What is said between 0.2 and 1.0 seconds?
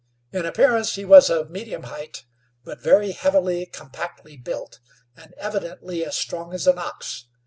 In appearance